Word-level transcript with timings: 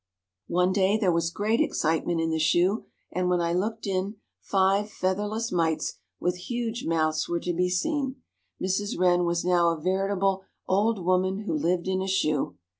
One 0.47 0.71
day 0.71 0.97
there 0.97 1.11
was 1.11 1.29
great 1.29 1.61
excitement 1.61 2.19
in 2.19 2.31
the 2.31 2.39
shoe 2.39 2.85
and, 3.11 3.29
when 3.29 3.39
I 3.39 3.53
looked 3.53 3.85
in, 3.85 4.15
five 4.41 4.89
featherless 4.89 5.51
mites 5.51 5.99
with 6.19 6.37
huge 6.37 6.87
mouths 6.87 7.29
were 7.29 7.39
to 7.41 7.53
be 7.53 7.69
seen. 7.69 8.15
Mrs. 8.59 8.97
Wren 8.97 9.25
was 9.25 9.45
now 9.45 9.69
a 9.69 9.79
veritable 9.79 10.41
"old 10.65 11.05
woman 11.05 11.41
who 11.41 11.53
lived 11.55 11.87
in 11.87 12.01
a 12.01 12.07
shoe." 12.07 12.57